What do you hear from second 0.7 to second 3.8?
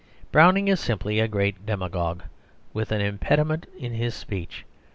simply a great demagogue, with an impediment